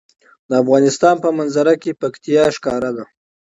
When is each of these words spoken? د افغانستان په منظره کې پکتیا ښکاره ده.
د 0.49 0.51
افغانستان 0.63 1.15
په 1.23 1.29
منظره 1.37 1.73
کې 1.81 1.97
پکتیا 2.01 2.43
ښکاره 2.55 2.91
ده. 2.97 3.05